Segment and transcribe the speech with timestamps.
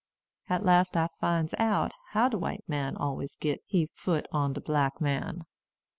[0.49, 4.59] At last I finds out how de white man always git he foot on de
[4.61, 5.43] black man."